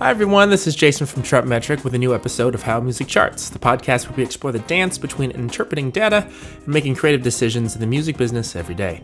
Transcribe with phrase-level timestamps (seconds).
[0.00, 0.48] Hi, everyone.
[0.48, 4.08] This is Jason from Chartmetric with a new episode of How Music Charts, the podcast
[4.08, 6.26] where we explore the dance between interpreting data
[6.56, 9.02] and making creative decisions in the music business every day.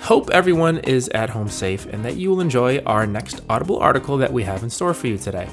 [0.00, 4.16] Hope everyone is at home safe and that you will enjoy our next Audible article
[4.16, 5.48] that we have in store for you today.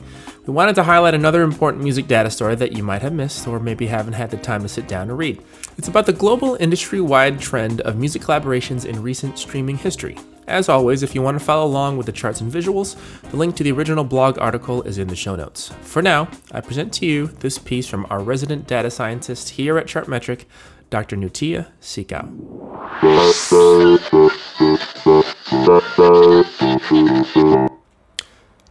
[0.47, 3.59] We wanted to highlight another important music data story that you might have missed or
[3.59, 5.39] maybe haven't had the time to sit down and read.
[5.77, 10.17] It's about the global industry wide trend of music collaborations in recent streaming history.
[10.49, 12.95] As always, if you want to follow along with the charts and visuals,
[13.29, 15.71] the link to the original blog article is in the show notes.
[15.81, 19.85] For now, I present to you this piece from our resident data scientist here at
[19.85, 20.45] Chartmetric,
[20.89, 21.17] Dr.
[21.17, 22.25] Nutia Sikau.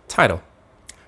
[0.09, 0.43] Title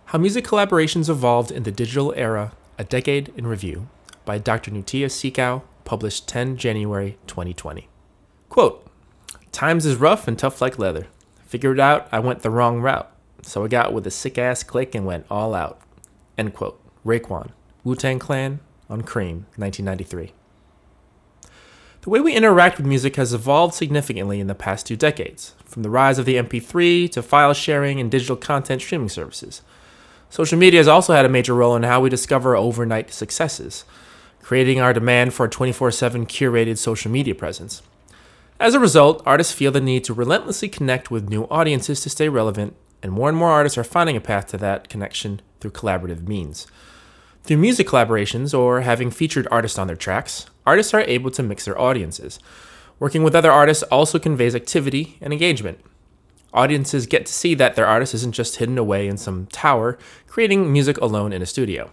[0.04, 3.88] How Music Collaborations Evolved in the Digital Era A Decade in Review
[4.24, 4.70] by Dr.
[4.70, 7.88] Nutia Sikau, published 10 January 2020.
[8.48, 8.89] Quote
[9.52, 11.06] Times is rough and tough like leather.
[11.46, 13.10] Figured out I went the wrong route,
[13.42, 15.80] so I got with a sick ass click and went all out.
[16.38, 16.80] End quote.
[17.04, 17.50] Raekwon,
[17.82, 20.32] Wu Tang Clan, on Cream, 1993.
[22.02, 25.82] The way we interact with music has evolved significantly in the past two decades, from
[25.82, 29.62] the rise of the MP3 to file sharing and digital content streaming services.
[30.30, 33.84] Social media has also had a major role in how we discover overnight successes,
[34.42, 37.82] creating our demand for a 24 7 curated social media presence.
[38.60, 42.28] As a result, artists feel the need to relentlessly connect with new audiences to stay
[42.28, 46.28] relevant, and more and more artists are finding a path to that connection through collaborative
[46.28, 46.66] means.
[47.42, 51.64] Through music collaborations or having featured artists on their tracks, artists are able to mix
[51.64, 52.38] their audiences.
[52.98, 55.80] Working with other artists also conveys activity and engagement.
[56.52, 60.70] Audiences get to see that their artist isn't just hidden away in some tower, creating
[60.70, 61.90] music alone in a studio.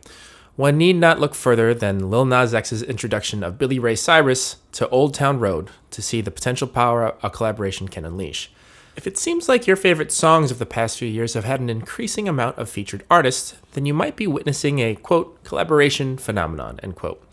[0.57, 4.89] One need not look further than Lil Nas X's introduction of Billy Ray Cyrus to
[4.89, 8.49] Old Town Road to see the potential power a collaboration can unleash.
[8.95, 11.69] If it seems like your favorite songs of the past few years have had an
[11.69, 16.95] increasing amount of featured artists, then you might be witnessing a quote collaboration phenomenon end
[16.95, 17.23] quote.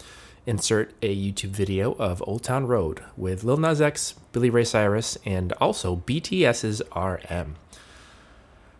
[0.44, 5.16] Insert a YouTube video of Old Town Road with Lil Nas X, Billy Ray Cyrus,
[5.24, 7.56] and also BTS's RM.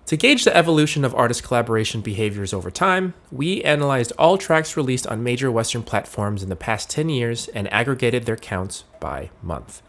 [0.06, 5.06] To gauge the evolution of artist collaboration behaviors over time, we analyzed all tracks released
[5.06, 9.80] on major Western platforms in the past 10 years and aggregated their counts by month.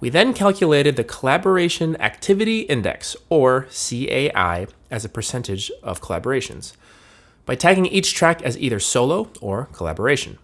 [0.00, 6.72] We then calculated the Collaboration Activity Index, or CAI, as a percentage of collaborations,
[7.44, 10.38] by tagging each track as either solo or collaboration.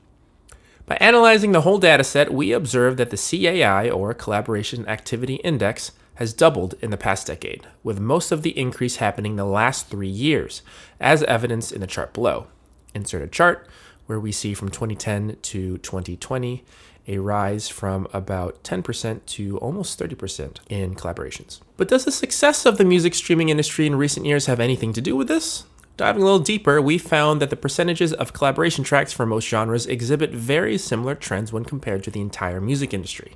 [0.86, 6.32] By analyzing the whole dataset, we observed that the CAI, or Collaboration Activity Index, has
[6.32, 10.62] doubled in the past decade, with most of the increase happening the last three years,
[11.00, 12.46] as evidenced in the chart below.
[12.94, 13.66] Insert a chart
[14.06, 16.64] where we see from 2010 to 2020
[17.08, 21.60] a rise from about 10% to almost 30% in collaborations.
[21.76, 25.00] But does the success of the music streaming industry in recent years have anything to
[25.00, 25.64] do with this?
[25.96, 29.86] Diving a little deeper, we found that the percentages of collaboration tracks for most genres
[29.86, 33.34] exhibit very similar trends when compared to the entire music industry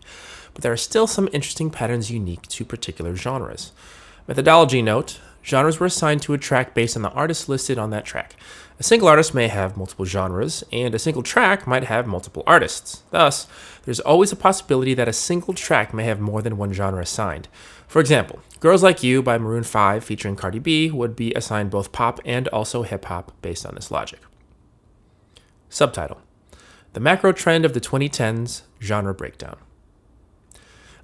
[0.57, 3.73] but there are still some interesting patterns unique to particular genres.
[4.27, 8.07] Methodology note genres were assigned to a track based on the artist listed on that
[8.07, 8.37] track.
[8.81, 13.03] A single artist may have multiple genres, and a single track might have multiple artists.
[13.11, 13.47] Thus,
[13.85, 17.49] there's always a possibility that a single track may have more than one genre assigned.
[17.87, 21.93] For example, Girls Like You by Maroon 5 featuring Cardi B would be assigned both
[21.93, 24.21] pop and also hip hop based on this logic.
[25.69, 26.23] Subtitle
[26.95, 29.59] The Macro Trend of the 2010s Genre Breakdown.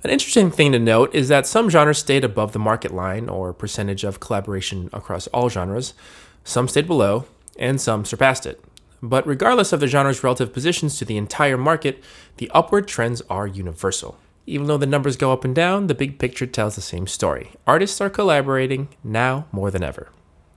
[0.04, 3.52] An interesting thing to note is that some genres stayed above the market line or
[3.52, 5.94] percentage of collaboration across all genres,
[6.42, 7.24] some stayed below,
[7.56, 8.60] and some surpassed it.
[9.00, 12.02] But regardless of the genre's relative positions to the entire market,
[12.38, 14.18] the upward trends are universal.
[14.44, 17.52] Even though the numbers go up and down, the big picture tells the same story.
[17.64, 20.08] Artists are collaborating now more than ever.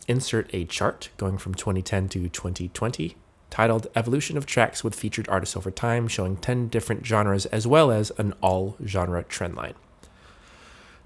[0.07, 3.15] Insert a chart going from 2010 to 2020
[3.49, 7.91] titled Evolution of Tracks with Featured Artists Over Time, showing 10 different genres as well
[7.91, 9.75] as an all genre trendline.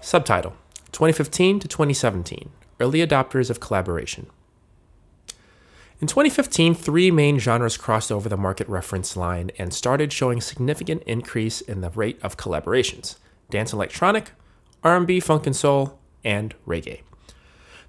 [0.00, 0.54] Subtitle
[0.92, 2.50] 2015 to 2017
[2.80, 4.26] Early Adopters of Collaboration.
[6.00, 11.02] In 2015, three main genres crossed over the market reference line and started showing significant
[11.02, 13.16] increase in the rate of collaborations:
[13.50, 14.32] dance electronic,
[14.82, 17.02] R&B, funk and soul, and reggae.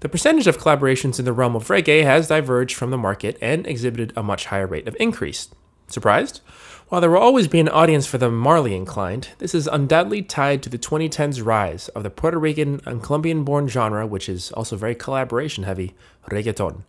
[0.02, 3.64] The percentage of collaborations in the realm of reggae has diverged from the market and
[3.64, 5.48] exhibited a much higher rate of increase.
[5.86, 6.40] Surprised?
[6.88, 10.60] While there will always be an audience for the Marley inclined, this is undoubtedly tied
[10.64, 14.74] to the 2010s rise of the Puerto Rican and Colombian born genre, which is also
[14.74, 15.94] very collaboration heavy,
[16.28, 16.82] reggaeton,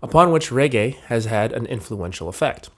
[0.00, 2.70] upon which reggae has had an influential effect.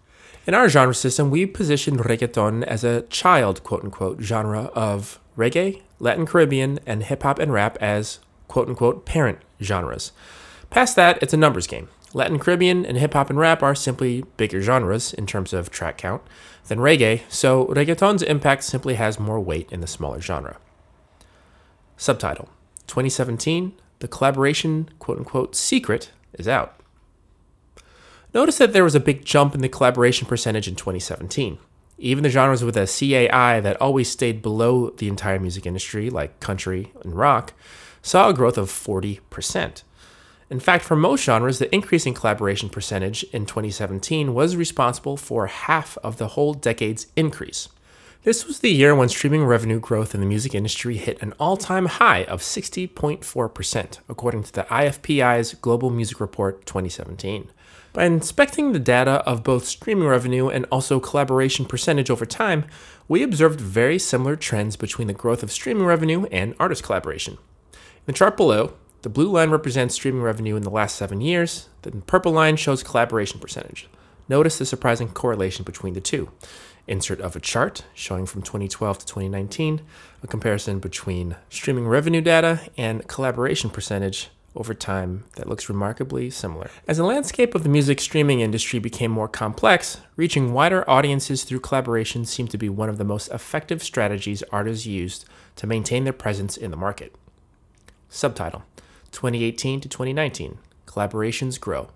[0.46, 5.82] In our genre system, we position reggaeton as a child, quote unquote, genre of reggae,
[5.98, 10.12] Latin Caribbean, and hip hop and rap as quote unquote parent genres.
[10.70, 11.88] Past that, it's a numbers game.
[12.14, 15.96] Latin Caribbean and hip hop and rap are simply bigger genres in terms of track
[15.98, 16.22] count
[16.68, 20.58] than reggae, so reggaeton's impact simply has more weight in the smaller genre.
[21.96, 22.48] Subtitle
[22.86, 26.78] 2017, the collaboration quote unquote secret is out.
[28.34, 31.58] Notice that there was a big jump in the collaboration percentage in 2017.
[31.98, 36.40] Even the genres with a CAI that always stayed below the entire music industry, like
[36.40, 37.52] country and rock,
[38.02, 39.82] saw a growth of 40%.
[40.50, 45.46] In fact, for most genres, the increase in collaboration percentage in 2017 was responsible for
[45.46, 47.70] half of the whole decade's increase.
[48.24, 51.56] This was the year when streaming revenue growth in the music industry hit an all
[51.56, 57.50] time high of 60.4%, according to the IFPI's Global Music Report 2017.
[57.92, 62.64] By inspecting the data of both streaming revenue and also collaboration percentage over time,
[63.08, 67.38] we observed very similar trends between the growth of streaming revenue and artist collaboration.
[68.04, 68.72] In the chart below,
[69.02, 72.82] the blue line represents streaming revenue in the last seven years, the purple line shows
[72.82, 73.88] collaboration percentage.
[74.28, 76.28] Notice the surprising correlation between the two.
[76.88, 79.82] Insert of a chart showing from 2012 to 2019,
[80.20, 86.70] a comparison between streaming revenue data and collaboration percentage over time that looks remarkably similar.
[86.88, 91.60] As the landscape of the music streaming industry became more complex, reaching wider audiences through
[91.60, 96.12] collaboration seemed to be one of the most effective strategies artists used to maintain their
[96.12, 97.14] presence in the market.
[98.14, 98.62] Subtitle
[99.12, 101.88] 2018 to 2019 Collaborations Grow.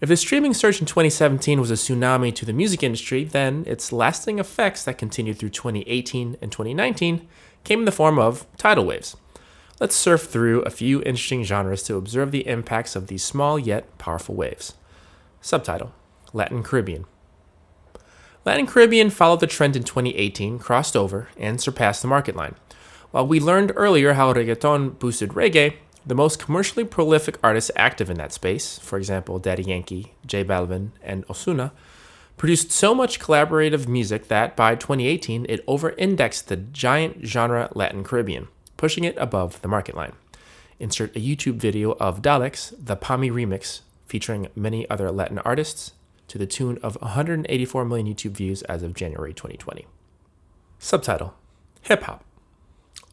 [0.00, 3.92] If the streaming surge in 2017 was a tsunami to the music industry, then its
[3.92, 7.28] lasting effects that continued through 2018 and 2019
[7.62, 9.16] came in the form of tidal waves.
[9.78, 13.96] Let's surf through a few interesting genres to observe the impacts of these small yet
[13.96, 14.74] powerful waves.
[15.40, 15.92] Subtitle
[16.32, 17.04] Latin Caribbean.
[18.44, 22.56] Latin Caribbean followed the trend in 2018, crossed over, and surpassed the market line.
[23.12, 25.74] While we learned earlier how reggaeton boosted reggae,
[26.04, 30.92] the most commercially prolific artists active in that space, for example, Daddy Yankee, J Balvin,
[31.02, 31.72] and Ozuna,
[32.38, 38.02] produced so much collaborative music that by 2018 it over indexed the giant genre Latin
[38.02, 38.48] Caribbean,
[38.78, 40.14] pushing it above the market line.
[40.80, 45.92] Insert a YouTube video of Dalex, the Pa' Mí remix, featuring many other Latin artists,
[46.28, 49.86] to the tune of 184 million YouTube views as of January 2020.
[50.78, 51.34] Subtitle
[51.82, 52.24] Hip Hop.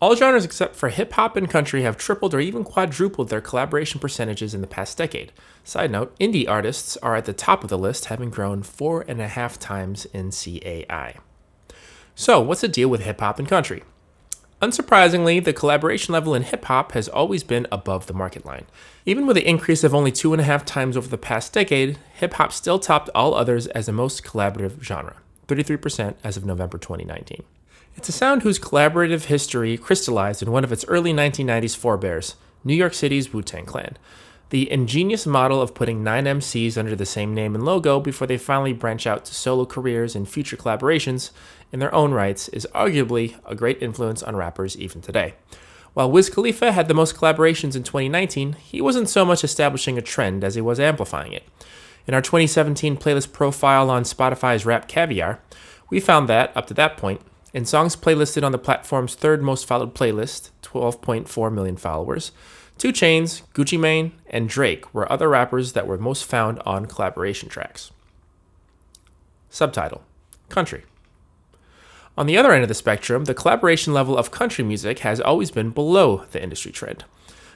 [0.02, 4.00] All genres except for hip hop and country have tripled or even quadrupled their collaboration
[4.00, 5.34] percentages in the past decade.
[5.66, 9.20] Side note indie artists are at the top of the list, having grown four and
[9.20, 11.16] a half times in CAI.
[12.16, 13.84] So, what's the deal with hip hop and country?
[14.62, 18.68] Unsurprisingly, the collaboration level in hip hop has always been above the market line.
[19.06, 21.98] Even with an increase of only two and a half times over the past decade,
[22.14, 25.18] hip hop still topped all others as the most collaborative genre,
[25.48, 27.44] 33% as of November 2019.
[28.00, 32.74] It's a sound whose collaborative history crystallized in one of its early 1990s forebears, New
[32.74, 33.98] York City's Wu Tang Clan.
[34.52, 38.38] The ingenious model of putting nine MCs under the same name and logo before they
[38.38, 41.32] finally branch out to solo careers and future collaborations
[41.74, 45.34] in their own rights is arguably a great influence on rappers even today.
[45.94, 50.02] While Wiz Khalifa had the most collaborations in 2019, he wasn't so much establishing a
[50.02, 51.44] trend as he was amplifying it.
[52.08, 55.40] In our 2017 playlist profile on Spotify's RapCaviar,
[55.90, 57.20] we found that, up to that point,
[57.54, 62.32] in songs playlisted on the platform's third most followed playlist, 12.4 million followers,
[62.78, 67.50] 2 Chainz, Gucci Mane, and Drake were other rappers that were most found on collaboration
[67.50, 67.92] tracks.
[69.50, 70.04] Subtitle
[70.48, 70.84] Country.
[72.18, 75.52] On the other end of the spectrum, the collaboration level of country music has always
[75.52, 77.06] been below the industry trend.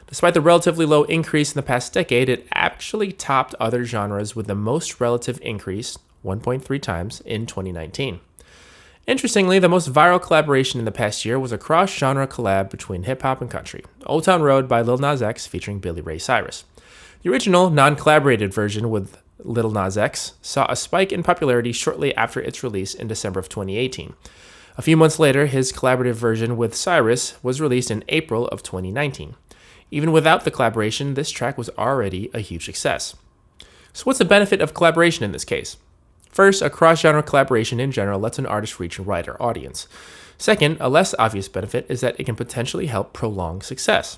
[0.08, 4.48] Despite the relatively low increase in the past decade, it actually topped other genres with
[4.48, 8.20] the most relative increase, 1.3 times, in 2019.
[9.06, 13.04] Interestingly, the most viral collaboration in the past year was a cross genre collab between
[13.04, 16.64] hip hop and country Old Town Road by Lil Nas X featuring Billy Ray Cyrus.
[17.22, 22.16] The original, non collaborated version with Lil Nas X saw a spike in popularity shortly
[22.16, 24.14] after its release in December of 2018.
[24.78, 29.36] A few months later, his collaborative version with Cyrus was released in April of 2019.
[29.92, 33.16] Even without the collaboration, this track was already a huge success.
[33.92, 35.76] So, what's the benefit of collaboration in this case?
[36.34, 39.88] First, a cross genre collaboration in general lets an artist reach a wider audience.
[40.40, 44.18] Second, a less obvious benefit is that it can potentially help prolong success.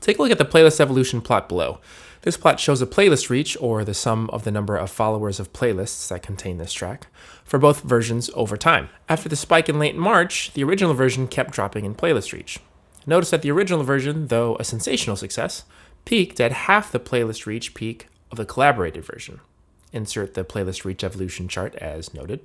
[0.00, 1.78] Take a look at the playlist evolution plot below.
[2.22, 5.52] This plot shows a playlist reach, or the sum of the number of followers of
[5.52, 7.06] playlists that contain this track,
[7.44, 8.88] for both versions over time.
[9.08, 12.58] After the spike in late March, the original version kept dropping in playlist reach.
[13.06, 15.64] Notice that the original version, though a sensational success,
[16.04, 19.40] peaked at half the playlist reach peak of the collaborated version.
[19.92, 22.40] Insert the playlist reach evolution chart as noted.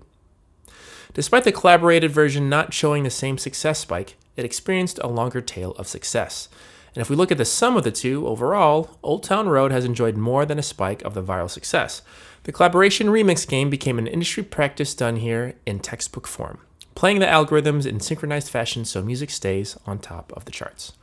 [1.13, 5.71] Despite the collaborated version not showing the same success spike, it experienced a longer tail
[5.71, 6.49] of success.
[6.93, 9.85] And if we look at the sum of the two, overall, Old Town Road has
[9.85, 12.01] enjoyed more than a spike of the viral success.
[12.43, 16.59] The collaboration remix game became an industry practice done here in textbook form,
[16.95, 20.93] playing the algorithms in synchronized fashion so music stays on top of the charts.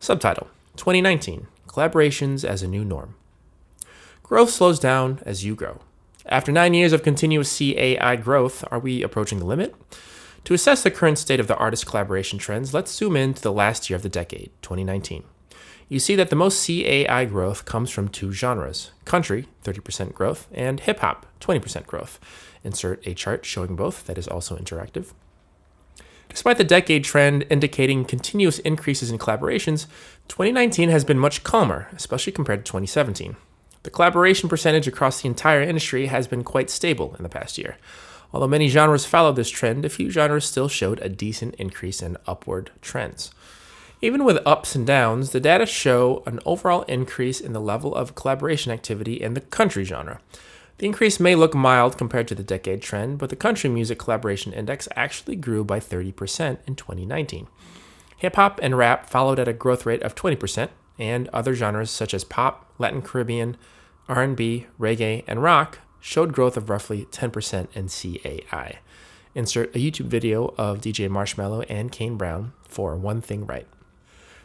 [0.00, 3.14] Subtitle 2019 Collaborations as a New Norm.
[4.24, 5.80] Growth slows down as you grow.
[6.24, 9.74] After nine years of continuous CAI growth, are we approaching the limit?
[10.44, 13.52] To assess the current state of the artist collaboration trends, let's zoom in to the
[13.52, 15.24] last year of the decade, 2019.
[15.90, 20.80] You see that the most CAI growth comes from two genres country, 30% growth, and
[20.80, 22.18] hip hop, 20% growth.
[22.64, 25.12] Insert a chart showing both that is also interactive.
[26.30, 29.86] Despite the decade trend indicating continuous increases in collaborations,
[30.28, 33.36] 2019 has been much calmer, especially compared to 2017.
[33.84, 37.76] The collaboration percentage across the entire industry has been quite stable in the past year.
[38.32, 42.16] Although many genres followed this trend, a few genres still showed a decent increase in
[42.26, 43.30] upward trends.
[44.00, 48.14] Even with ups and downs, the data show an overall increase in the level of
[48.14, 50.18] collaboration activity in the country genre.
[50.78, 54.54] The increase may look mild compared to the decade trend, but the country music collaboration
[54.54, 57.48] index actually grew by 30% in 2019.
[58.24, 62.14] Hip hop and rap followed at a growth rate of 20%, and other genres such
[62.14, 63.58] as pop, Latin Caribbean,
[64.08, 68.78] R&B, reggae, and rock showed growth of roughly 10% in CAI.
[69.34, 73.66] Insert a YouTube video of DJ Marshmello and Kane Brown for One Thing Right.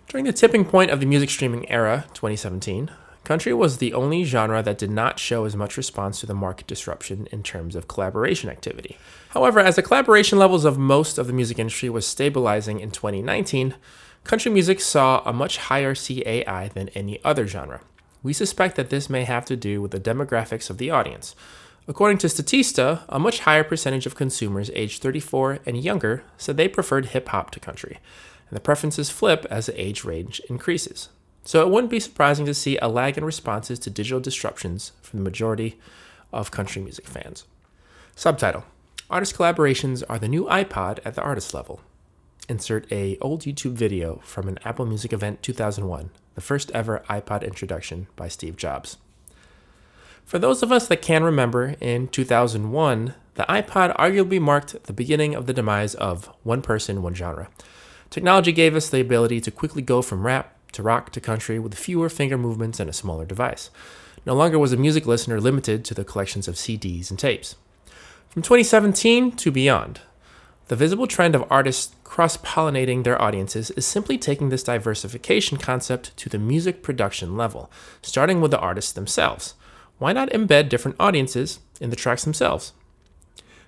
[0.10, 2.92] During the tipping point of the music streaming era, 2017,
[3.30, 6.66] country was the only genre that did not show as much response to the market
[6.66, 8.98] disruption in terms of collaboration activity.
[9.30, 13.76] However, as the collaboration levels of most of the music industry was stabilizing in 2019,
[14.24, 17.82] country music saw a much higher CAI than any other genre.
[18.24, 21.36] We suspect that this may have to do with the demographics of the audience.
[21.88, 26.68] According to Statista, a much higher percentage of consumers aged 34 and younger said they
[26.68, 28.00] preferred hip hop to country,
[28.50, 31.10] and the preferences flip as the age range increases.
[31.44, 35.20] So it wouldn't be surprising to see a lag in responses to digital disruptions from
[35.20, 35.80] the majority
[36.32, 37.46] of country music fans.
[38.16, 38.66] Subtitle
[39.10, 41.82] Artist collaborations are the new iPod at the artist level.
[42.48, 47.44] Insert a old YouTube video from an Apple Music event 2001 the first ever iPod
[47.44, 48.96] introduction by Steve Jobs.
[50.24, 55.36] For those of us that can remember, in 2001, the iPod arguably marked the beginning
[55.36, 57.50] of the demise of one person, one genre.
[58.10, 61.76] Technology gave us the ability to quickly go from rap to rock to country with
[61.76, 63.70] fewer finger movements and a smaller device.
[64.26, 67.56] No longer was a music listener limited to the collections of CDs and tapes.
[68.30, 70.02] From 2017 to beyond,
[70.68, 76.16] the visible trend of artists cross pollinating their audiences is simply taking this diversification concept
[76.18, 77.72] to the music production level,
[78.04, 79.56] starting with the artists themselves.
[79.98, 82.74] Why not embed different audiences in the tracks themselves?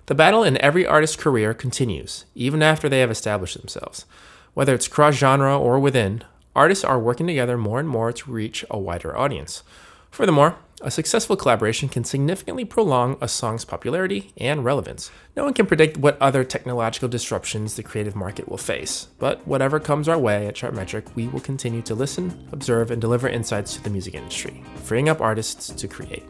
[0.06, 4.06] The battle in every artist's career continues, even after they have established themselves.
[4.54, 6.22] Whether it's cross genre or within,
[6.54, 9.62] artists are working together more and more to reach a wider audience.
[10.10, 15.10] Furthermore, a successful collaboration can significantly prolong a song's popularity and relevance.
[15.36, 19.78] No one can predict what other technological disruptions the creative market will face, but whatever
[19.78, 23.82] comes our way at Chartmetric, we will continue to listen, observe, and deliver insights to
[23.82, 26.24] the music industry, freeing up artists to create.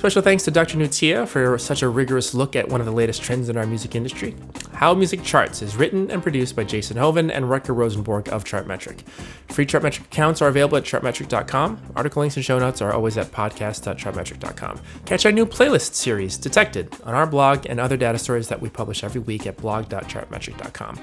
[0.00, 0.78] Special thanks to Dr.
[0.78, 3.94] Nutia for such a rigorous look at one of the latest trends in our music
[3.94, 4.34] industry.
[4.72, 9.02] How Music Charts is written and produced by Jason Joven and Rutger Rosenborg of Chartmetric.
[9.50, 11.92] Free Chartmetric accounts are available at chartmetric.com.
[11.94, 14.80] Article links and show notes are always at podcast.chartmetric.com.
[15.04, 18.70] Catch our new playlist series, Detected, on our blog and other data stories that we
[18.70, 20.98] publish every week at blog.chartmetric.com.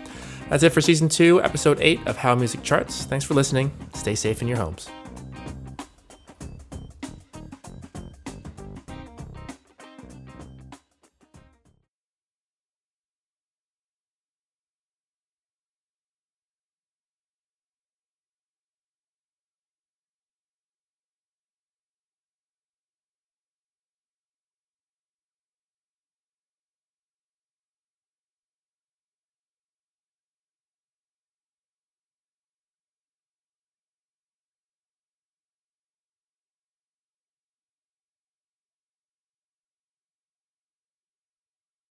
[0.49, 3.03] That's it for season two, episode eight of How Music Charts.
[3.03, 3.71] Thanks for listening.
[3.93, 4.89] Stay safe in your homes.